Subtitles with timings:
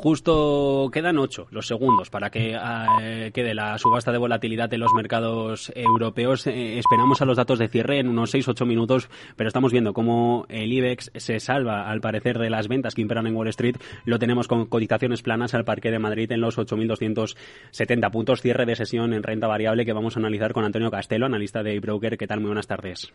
[0.00, 2.56] Justo quedan ocho los segundos para que
[3.02, 6.46] eh, quede la subasta de volatilidad de los mercados europeos.
[6.46, 10.46] Eh, esperamos a los datos de cierre en unos 6-8 minutos, pero estamos viendo cómo
[10.50, 13.74] el IBEX se salva, al parecer, de las ventas que imperan en Wall Street.
[14.04, 18.40] Lo tenemos con cotizaciones planas al Parque de Madrid en los 8.270 puntos.
[18.40, 21.80] Cierre de sesión en renta variable que vamos a analizar con Antonio Castelo, analista de
[21.80, 22.16] broker.
[22.16, 22.38] ¿Qué tal?
[22.38, 23.12] Muy buenas tardes.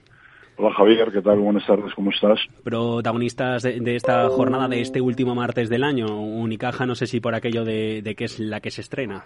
[0.56, 1.40] Hola Javier, ¿qué tal?
[1.40, 2.40] Buenas tardes, ¿cómo estás?
[2.64, 6.06] Protagonistas de, esta jornada, de este último martes del año.
[6.20, 9.24] Unicaja, no sé si por aquello de, que es la que se estrena.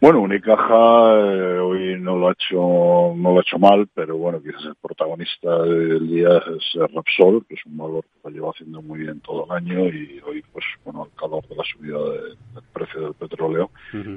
[0.00, 4.40] Bueno, Unicaja eh, hoy no lo ha hecho no lo ha hecho mal, pero bueno,
[4.40, 8.82] quizás el protagonista del día es Repsol, que es un valor que lo lleva haciendo
[8.82, 12.36] muy bien todo el año y hoy, pues bueno, al calor de la subida del
[12.72, 13.70] precio del petróleo,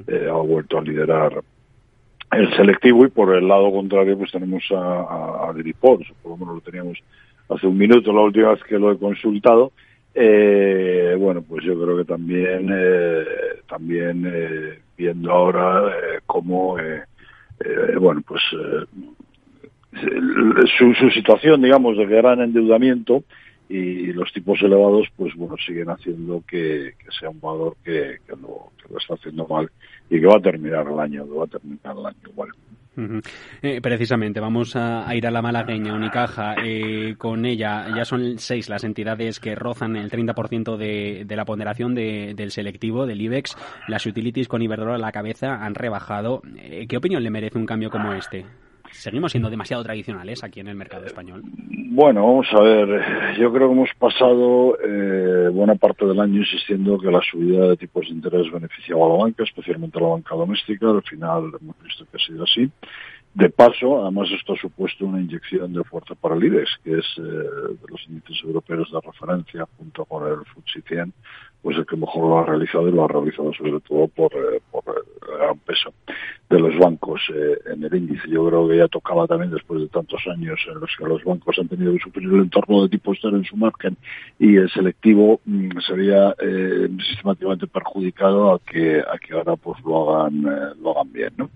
[0.06, 1.42] eh, ha vuelto a liderar
[2.32, 6.54] el selectivo y por el lado contrario pues tenemos a, a, a por lo menos
[6.54, 6.98] lo teníamos
[7.48, 9.72] hace un minuto la última vez que lo he consultado.
[10.14, 13.24] Eh, bueno, pues yo creo que también, eh,
[13.68, 17.02] también eh, viendo ahora eh, cómo, eh,
[17.64, 18.42] eh, bueno, pues
[20.78, 23.24] su, su situación, digamos, de gran endeudamiento
[23.68, 28.70] y los tipos elevados, pues bueno, siguen haciendo que, sea un valor que, que, lo,
[28.82, 29.70] que, lo, haciendo mal
[30.08, 32.50] y que va a terminar el año, va a terminar el año igual.
[33.62, 36.56] eh, precisamente, vamos a, ir a la malagueña, Unicaja.
[36.64, 41.44] Eh, con ella ya son seis las entidades que rozan el 30% de, de la
[41.44, 43.56] ponderación de, del selectivo, del IBEX.
[43.88, 46.42] Las utilities con Iberdrola a la cabeza han rebajado.
[46.58, 48.44] Eh, ¿Qué opinión le merece un cambio como este?
[48.92, 51.42] Seguimos siendo demasiado tradicionales aquí en el mercado español.
[51.92, 53.36] Bueno, vamos a ver.
[53.38, 57.76] Yo creo que hemos pasado eh, buena parte del año insistiendo que la subida de
[57.76, 60.88] tipos de interés beneficiaba a la banca, especialmente a la banca doméstica.
[60.88, 62.70] Al final hemos visto que ha sido así.
[63.34, 67.06] De paso, además esto ha supuesto una inyección de fuerza para el IBEX, que es
[67.18, 71.12] eh, de los índices europeos de referencia, junto con el FTSE 100,
[71.62, 74.60] pues el que mejor lo ha realizado y lo ha realizado sobre todo por, eh,
[74.70, 75.92] por el gran peso
[76.48, 78.28] de los bancos eh, en el índice.
[78.28, 81.58] Yo creo que ya tocaba también después de tantos años en los que los bancos
[81.58, 83.96] han tenido que sufrir el entorno de tipo cero en su margen
[84.38, 90.16] y el selectivo mm, sería eh, sistemáticamente perjudicado a que a que ahora pues lo
[90.16, 91.50] hagan eh, lo hagan bien, ¿no?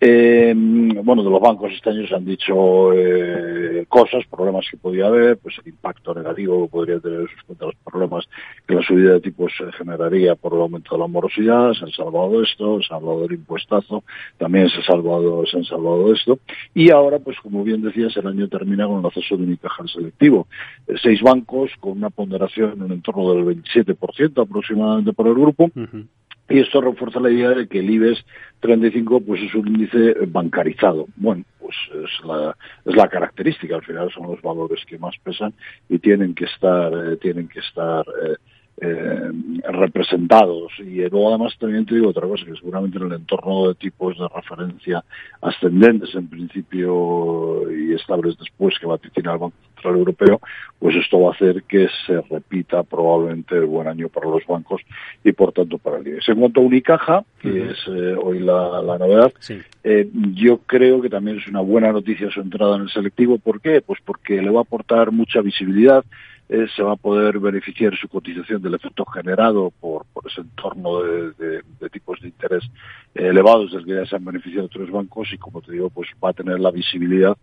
[0.00, 5.06] eh, bueno, de los bancos este año se han dicho eh, cosas, problemas que podía
[5.06, 8.28] haber, pues el impacto negativo que podría tener sus cuentas los problemas
[8.66, 12.42] que la subida de tipos generaría por el aumento de la morosidad, se han salvado
[12.42, 14.02] esto, se ha hablado del impuestazo,
[14.38, 16.38] también se, ha salvado, se han salvado esto.
[16.74, 20.46] Y ahora, pues como bien decías, el año termina con el acceso de Unicaja selectivo.
[20.86, 25.70] Eh, seis bancos con una ponderación en el entorno del 27% aproximadamente por el grupo.
[26.48, 28.24] Y esto refuerza la idea de que el IBEX
[28.60, 31.06] 35 pues es un índice bancarizado.
[31.16, 35.52] Bueno, pues es la, es la característica, al final son los valores que más pesan
[35.88, 38.36] y tienen que estar, eh, tienen que estar eh,
[38.80, 39.30] eh,
[39.68, 40.72] representados.
[40.78, 44.18] Y luego además también te digo otra cosa, que seguramente en el entorno de tipos
[44.18, 45.02] de referencia
[45.40, 50.40] ascendentes en principio y estables después que vaticina el Banco Central Europeo,
[50.78, 54.82] pues esto va a hacer que se repita probablemente el buen año para los bancos
[55.24, 56.28] y por tanto para el IBEX.
[56.28, 57.70] En cuanto a Unicaja, que uh -huh.
[57.70, 59.58] es eh, hoy la, la novedad, sí.
[59.84, 63.38] eh, yo creo que también es una buena noticia su entrada en el selectivo.
[63.38, 63.80] ¿Por qué?
[63.80, 66.04] Pues porque le va a aportar mucha visibilidad
[66.48, 71.02] eh, se va a poder beneficiar su cotización del efecto generado por, por ese entorno
[71.02, 72.64] de, de, de tipos de interés
[73.14, 76.08] eh, elevados del que ya se han beneficiado otros bancos y como te digo pues
[76.22, 77.36] va a tener la visibilidad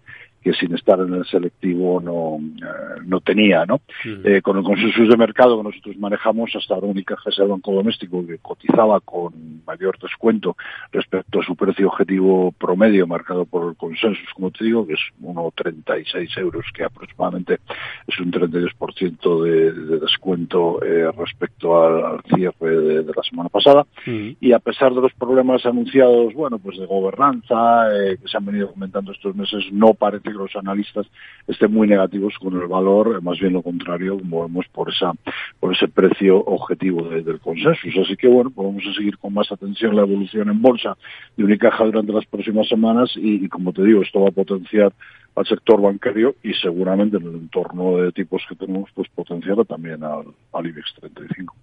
[0.44, 3.80] que sin estar en el selectivo no, eh, no tenía, ¿no?
[4.04, 4.14] Sí.
[4.26, 7.72] Eh, con el consenso de mercado que nosotros manejamos, hasta ahora única es el banco
[7.72, 10.56] doméstico que cotizaba con mayor descuento
[10.92, 15.02] respecto a su precio objetivo promedio marcado por el consenso, como te digo, que es
[15.22, 17.60] 1,36 euros, que aproximadamente
[18.08, 23.50] es un 32% de, de descuento eh, respecto al, al cierre de, de, la semana
[23.50, 23.86] pasada.
[24.06, 24.38] Sí.
[24.40, 28.46] Y a pesar de los problemas anunciados, bueno, pues de gobernanza, eh, que se han
[28.46, 31.08] venido comentando estos meses, no parece que los analistas
[31.48, 35.14] estén muy negativos con el valor, más bien lo contrario, como vemos por esa
[35.60, 38.02] por ese precio objetivo de, del consenso.
[38.02, 40.98] Así que bueno, pues vamos a seguir con más atención la evolución en bolsa
[41.36, 44.94] de Unicaja durante las próximas semanas y, como te digo, esto va a potenciar
[45.36, 50.04] al sector bancario y seguramente en el entorno de tipos que tenemos, pues potenciará también
[50.04, 51.56] al, al IBEX 35.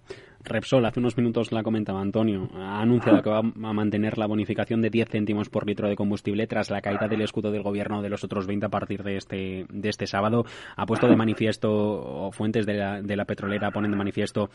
[0.43, 4.81] Repsol, hace unos minutos la comentaba Antonio, ha anunciado que va a mantener la bonificación
[4.81, 8.09] de 10 céntimos por litro de combustible tras la caída del escudo del gobierno de
[8.09, 10.45] los otros 20 a partir de este, de este sábado.
[10.75, 14.49] Ha puesto de manifiesto, o fuentes de la, de la petrolera ponen de manifiesto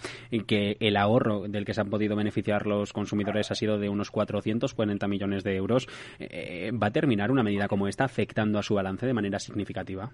[0.47, 4.11] que el ahorro del que se han podido beneficiar los consumidores ha sido de unos
[4.11, 5.89] 440 millones de euros.
[6.19, 10.11] Eh, ¿Va a terminar una medida como esta afectando a su balance de manera significativa?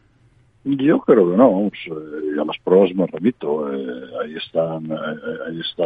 [0.65, 3.73] Yo creo que no, eh, a las pruebas me remito.
[3.73, 5.85] Eh, ahí están, eh, ahí está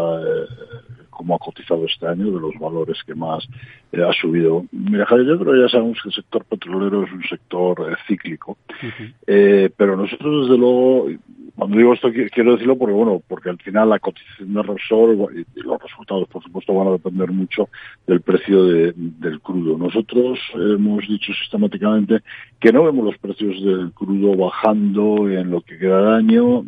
[1.09, 3.49] cómo ha cotizado este año de los valores que más
[3.95, 4.67] ha subido.
[4.73, 8.59] Mira, Javier, yo creo que ya sabemos que el sector petrolero es un sector cíclico,
[9.25, 11.09] pero nosotros desde luego
[11.57, 15.61] cuando digo esto quiero decirlo porque bueno, porque al final la cotización de Repsol y
[15.61, 17.71] los resultados por supuesto van a depender mucho
[18.07, 19.79] del precio del crudo.
[19.79, 22.21] Nosotros hemos dicho sistemáticamente
[22.61, 26.63] que no vemos los precios del crudo bajando en lo que queda de año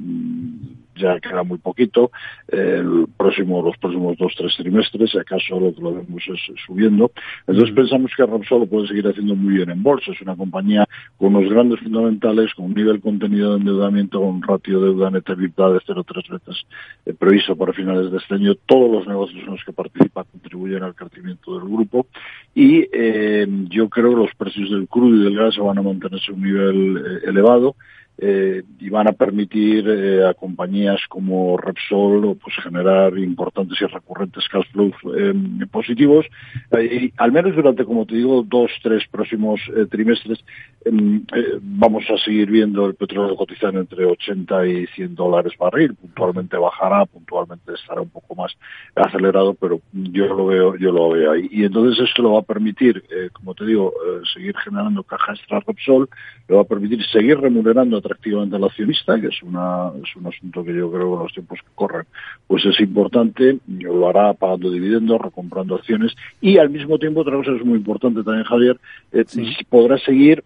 [0.98, 2.10] ya queda muy poquito,
[2.48, 7.10] el próximo, los próximos dos, tres trimestres, si acaso lo que lo vemos es subiendo.
[7.46, 10.12] Entonces pensamos que Repsol lo puede seguir haciendo muy bien en bolsa.
[10.12, 10.86] Es una compañía
[11.16, 15.10] con unos grandes fundamentales, con un nivel contenido de endeudamiento, con un ratio de deuda
[15.10, 16.66] neta de 0,3 veces
[17.06, 18.54] eh, previsto para finales de este año.
[18.66, 22.06] Todos los negocios en los que participa contribuyen al crecimiento del grupo
[22.54, 26.30] y eh, yo creo que los precios del crudo y del gas van a mantenerse
[26.30, 27.76] a un nivel eh, elevado
[28.20, 34.48] eh, y van a permitir eh, a compañías como Repsol pues generar importantes y recurrentes
[34.48, 35.32] cash flows eh,
[35.70, 36.26] positivos.
[36.72, 39.60] Y al menos durante como te digo dos tres próximos
[39.90, 40.44] trimestres
[40.84, 41.24] em,
[41.60, 45.94] vamos a seguir viendo el petróleo cotizando entre 80 y 100 dólares barril.
[45.94, 48.52] Puntualmente bajará puntualmente estará un poco más
[48.96, 51.48] acelerado pero yo lo veo yo lo veo ahí.
[51.52, 53.92] Y entonces esto lo va a permitir como te digo
[54.34, 56.08] seguir generando caja extra Repsol
[56.48, 60.64] lo va a permitir seguir remunerando atractivamente al accionista, que es, una, es un asunto
[60.64, 62.06] que yo creo que en los tiempos que corren
[62.46, 67.52] pues es importante, lo hará pagando dividendos, recomprando acciones y al mismo tiempo otra cosa
[67.52, 68.78] es muy importante también Javier,
[69.12, 69.24] eh,
[69.68, 70.44] podrá seguir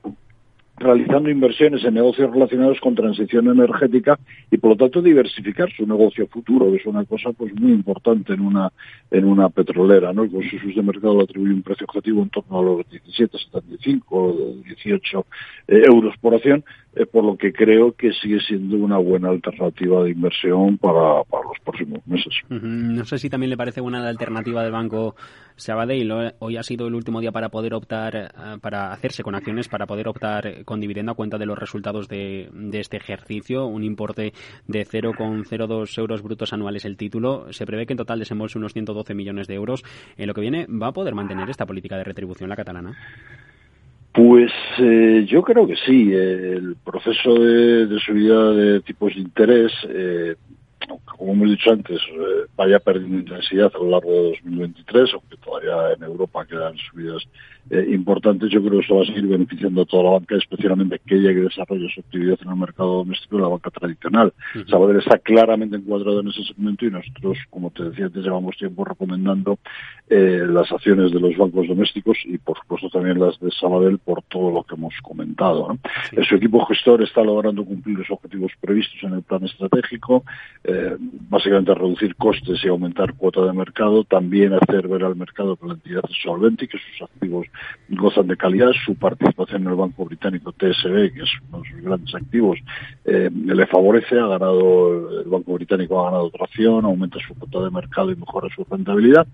[0.77, 4.19] realizando inversiones en negocios relacionados con transición energética
[4.51, 8.33] y por lo tanto diversificar su negocio futuro, que es una cosa pues muy importante
[8.33, 8.73] en una
[9.11, 10.25] en una petrolera, ¿no?
[10.25, 14.37] El consenso de mercado le atribuye un precio objetivo en torno a los 17, 75,
[14.65, 15.27] 18
[15.69, 16.65] euros por acción,
[16.95, 21.45] eh, por lo que creo que sigue siendo una buena alternativa de inversión para, para
[21.45, 22.35] los próximos meses.
[22.51, 25.15] No sé si también le parece buena la alternativa del banco
[25.57, 26.33] Sabadell.
[26.39, 28.29] Hoy ha sido el último día para poder optar, eh,
[28.61, 32.51] para hacerse con acciones, para poder optar con dividendo a cuenta de los resultados de,
[32.53, 33.67] de este ejercicio.
[33.67, 34.35] Un importe
[34.67, 37.53] de 0,02 euros brutos anuales el título.
[37.53, 39.83] Se prevé que en total desembolse unos 112 millones de euros.
[40.17, 42.97] En lo que viene, ¿va a poder mantener esta política de retribución la catalana?
[44.13, 46.13] Pues eh, yo creo que sí.
[46.13, 50.37] El proceso de, subida de tipos de interés, eh,
[51.05, 55.95] como hemos dicho antes, eh, vaya perdiendo intensidad a lo largo de 2023, aunque todavía
[55.97, 57.23] en Europa quedan subidas
[57.71, 58.51] eh, importantes.
[58.51, 61.43] Yo creo que eso va a seguir beneficiando a toda la banca, especialmente aquella que
[61.43, 64.33] desarrolla su actividad en el mercado doméstico y la banca tradicional.
[64.69, 68.85] Sabadell está claramente encuadrado en ese segmento y nosotros, como te decía antes, llevamos tiempo
[68.85, 69.59] recomendando
[70.11, 74.23] eh, las acciones de los bancos domésticos y, por supuesto, también las de Sabadell por
[74.23, 75.69] todo lo que hemos comentado.
[75.69, 76.25] ¿no?
[76.25, 80.25] Su equipo gestor está logrando cumplir los objetivos previstos en el plan estratégico,
[80.65, 80.97] eh,
[81.29, 85.75] básicamente reducir costes y aumentar cuota de mercado, también hacer ver al mercado que la
[85.75, 87.47] entidad es solvente y que sus activos
[87.89, 88.71] gozan de calidad.
[88.85, 92.59] Su participación en el banco británico TSB, que es uno de sus grandes activos,
[93.05, 94.19] eh, le favorece.
[94.19, 98.49] Ha ganado, el banco británico ha ganado tracción, aumenta su cuota de mercado y mejora
[98.55, 99.27] su rentabilidad.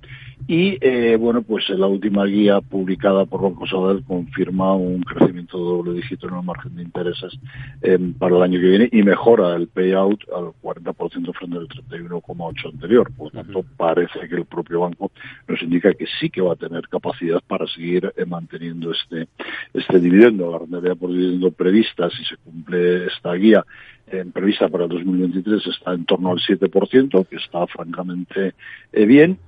[0.46, 5.64] Y, eh, bueno, pues la última guía publicada por Banco Sabadell confirma un crecimiento de
[5.64, 7.38] doble dígito en el margen de intereses
[7.82, 12.72] eh, para el año que viene y mejora el payout al 40% frente al 31,8
[12.72, 13.10] anterior.
[13.16, 15.10] Por lo tanto, parece que el propio banco
[15.46, 19.28] nos indica que sí que va a tener capacidad para seguir eh, manteniendo este,
[19.74, 20.50] este dividendo.
[20.50, 23.64] La rentabilidad por dividendo prevista, si se cumple esta guía,
[24.10, 28.54] en prevista para el 2023 está en torno al 7%, que está francamente
[28.92, 29.38] eh, bien.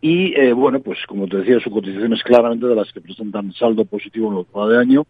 [0.00, 3.52] Y eh, bueno, pues como te decía, su cotización es claramente de las que presentan
[3.52, 5.06] saldo positivo en lo que va de año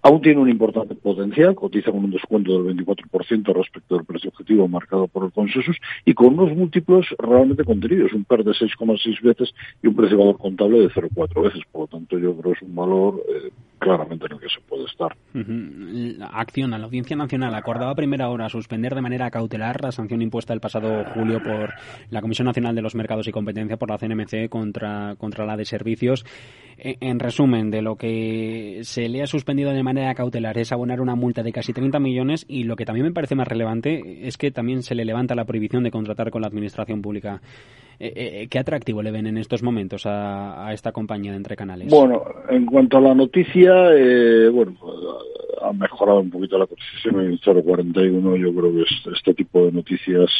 [0.00, 4.68] Aún tiene un importante potencial, cotiza con un descuento del 24% respecto del precio objetivo
[4.68, 9.52] marcado por el consensus y con unos múltiplos realmente contenidos, un PER de 6,6 veces
[9.82, 11.62] y un precio valor contable de 0,4 veces.
[11.72, 14.60] Por lo tanto, yo creo que es un valor eh, claramente en el que se
[14.60, 15.16] puede estar.
[16.32, 20.22] Acción a la Audiencia Nacional acordaba a primera hora suspender de manera cautelar la sanción
[20.22, 21.74] impuesta el pasado julio por
[22.10, 25.64] la Comisión Nacional de los Mercados y Competencia por la CNMC contra, contra la de
[25.64, 26.24] servicios.
[26.78, 31.00] E, en resumen, de lo que se le ha suspendido de manera cautelar es abonar
[31.00, 34.36] una multa de casi 30 millones y lo que también me parece más relevante es
[34.36, 37.40] que también se le levanta la prohibición de contratar con la administración pública.
[38.00, 41.88] Eh, eh, ¿Qué atractivo le ven en estos momentos a, esta compañía de entre canales?
[41.90, 44.76] Bueno, en cuanto a la noticia, eh, bueno,
[45.62, 48.36] ha mejorado un poquito la cotización en 0,41.
[48.36, 50.30] Yo creo que este, tipo de noticias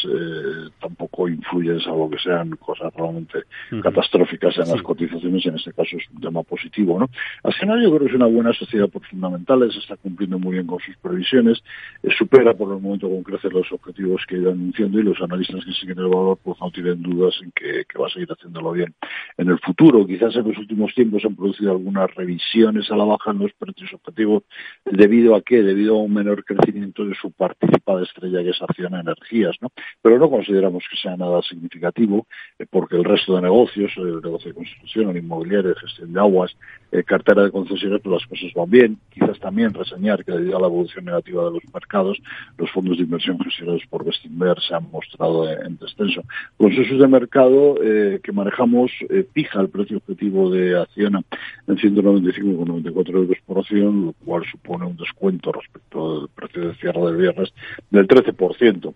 [0.79, 3.43] tampoco influye difíciles, algo que sean cosas realmente
[3.81, 6.99] catastróficas en las cotizaciones, en este caso es un tema positivo.
[6.99, 7.09] ¿no?
[7.43, 10.67] Al final yo creo que es una buena sociedad por fundamentales, está cumpliendo muy bien
[10.67, 11.61] con sus previsiones,
[12.03, 15.63] eh, supera por el momento con crecer los objetivos que ido anunciando y los analistas
[15.65, 18.71] que siguen el valor pues no tienen dudas en que, que va a seguir haciéndolo
[18.71, 18.93] bien
[19.39, 20.05] en el futuro.
[20.05, 23.93] Quizás en los últimos tiempos han producido algunas revisiones a la baja en los precios
[23.93, 24.43] objetivos
[24.85, 25.63] debido a qué?
[25.63, 29.71] Debido a un menor crecimiento de su participada estrella que es Acciona Energías, ¿no?
[30.01, 32.27] Pero no consideramos que sea nada significativo
[32.59, 36.55] eh, porque el resto de negocios, el negocio de construcción, el inmobiliario, gestión de aguas,
[36.91, 38.97] eh, cartera de concesiones, pues las cosas van bien.
[39.09, 42.17] Quizás también reseñar que debido a la evolución negativa de los mercados,
[42.57, 46.23] los fondos de inversión gestionados por Bestinver se han mostrado en descenso.
[46.57, 51.21] Consensos de mercado eh, que manejamos eh, fija el precio objetivo de Acciona
[51.67, 57.01] en 195,94 euros por acción, lo cual supone un descuento respecto al precio de cierre
[57.01, 57.53] del viernes
[57.89, 58.93] del 13%.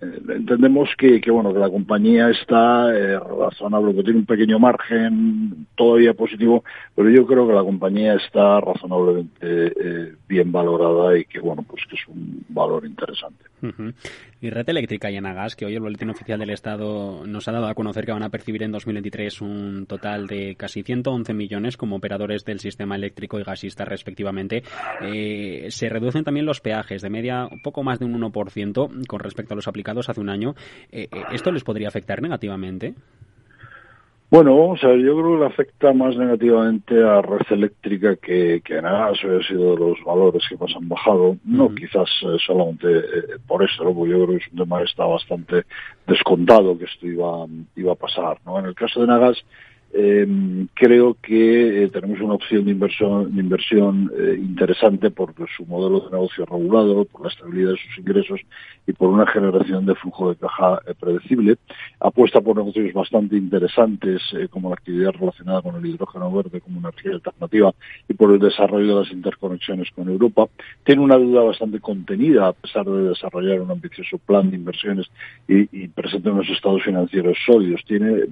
[0.00, 4.58] Eh, entendemos que, que, bueno que la compañía está eh, razonable, que tiene un pequeño
[4.58, 6.64] margen todavía positivo,
[6.94, 11.82] pero yo creo que la compañía está razonablemente eh, bien valorada y que bueno pues
[11.88, 13.44] que es un valor interesante.
[14.40, 17.66] Y Red Eléctrica y Enagas, que hoy el boletín oficial del Estado nos ha dado
[17.66, 21.96] a conocer que van a percibir en 2023 un total de casi 111 millones como
[21.96, 24.62] operadores del sistema eléctrico y gasista respectivamente.
[25.02, 29.20] Eh, se reducen también los peajes de media un poco más de un 1% con
[29.20, 30.54] respecto a los aplicados hace un año.
[30.90, 32.94] Eh, eh, ¿Esto les podría afectar negativamente?
[34.30, 38.62] Bueno, vamos a ver, yo creo que le afecta más negativamente a red eléctrica que,
[38.64, 41.36] que nada, eso ha sido de los valores que más han bajado.
[41.44, 43.02] No quizás eh, solamente eh,
[43.46, 43.94] por eso, ¿no?
[43.94, 45.64] porque yo creo que es un tema que está bastante
[46.06, 48.38] descontado que esto iba, iba a pasar.
[48.44, 48.58] ¿no?
[48.58, 49.44] En el caso de Nagas,
[49.96, 50.26] eh,
[50.74, 56.00] creo que eh, tenemos una opción de inversión, de inversión eh, interesante por su modelo
[56.00, 58.40] de negocio regulado, por la estabilidad de sus ingresos
[58.88, 61.58] y por una generación de flujo de caja eh, predecible.
[62.00, 64.20] Apuesta por negocios bastante interesantes
[64.50, 67.72] como la actividad relacionada con el hidrógeno verde como energía alternativa
[68.08, 70.46] y por el desarrollo de las interconexiones con Europa.
[70.82, 75.06] Tiene una deuda bastante contenida a pesar de desarrollar un ambicioso plan de inversiones
[75.46, 77.82] y, y presenta unos estados financieros sólidos.
[77.86, 78.24] Tiene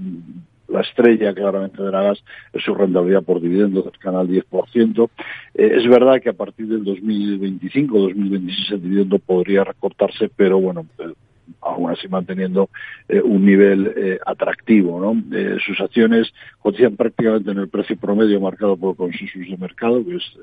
[0.72, 5.10] la estrella claramente de la gas es su rentabilidad por dividendos cercana al 10%.
[5.54, 10.86] Eh, es verdad que a partir del 2025, 2026 el dividendo podría recortarse, pero bueno,
[10.98, 11.12] eh,
[11.60, 12.70] aún así manteniendo
[13.08, 15.00] eh, un nivel eh, atractivo.
[15.00, 15.36] ¿no?
[15.36, 20.16] Eh, sus acciones cotizan prácticamente en el precio promedio marcado por consensus de mercado, que
[20.16, 20.38] es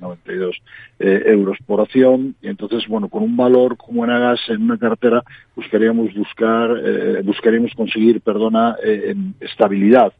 [0.00, 0.54] 16,92
[0.98, 5.22] euros por acción, y entonces, bueno, con un valor como en Agas en una cartera
[5.54, 8.76] buscaríamos buscar, buscaríamos conseguir, perdona,
[9.40, 10.12] estabilidad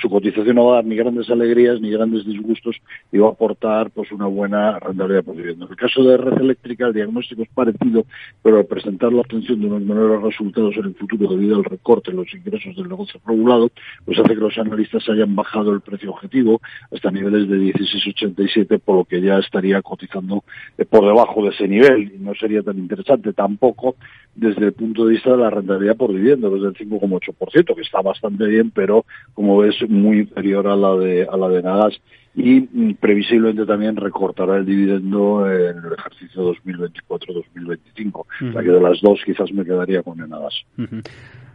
[0.00, 2.76] su cotización no va a dar ni grandes alegrías ni grandes disgustos
[3.10, 5.64] y va a aportar pues una buena rentabilidad por vivienda.
[5.64, 8.04] En el caso de red eléctrica el diagnóstico es parecido,
[8.42, 12.10] pero al presentar la obtención de unos menores resultados en el futuro debido al recorte
[12.10, 13.70] en los ingresos del negocio regulado,
[14.04, 16.60] pues hace que los analistas hayan bajado el precio objetivo
[16.92, 20.44] hasta niveles de 16,87, por lo que ya estaría cotizando
[20.78, 22.12] eh, por debajo de ese nivel.
[22.14, 23.96] Y no sería tan interesante tampoco
[24.36, 28.02] desde el punto de vista de la rentabilidad por vivienda, desde el 5,8%, que está
[28.02, 32.00] bastante bien, pero como ves, muy inferior a la de, a la de Nagas
[32.34, 38.12] y mm, previsiblemente también recortará el dividendo en el ejercicio 2024-2025.
[38.12, 38.48] Uh -huh.
[38.50, 40.54] O sea que de las dos quizás me quedaría con Enagas.
[40.76, 41.02] Uh -huh.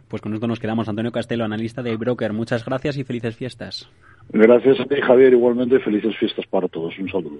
[0.08, 0.88] Pues con esto nos quedamos.
[0.88, 2.34] Antonio Castelo, analista de Broker.
[2.34, 3.88] Muchas gracias y felices fiestas.
[4.30, 5.32] Gracias a ti, Javier.
[5.32, 6.98] Igualmente, felices fiestas para todos.
[6.98, 7.38] Un saludo.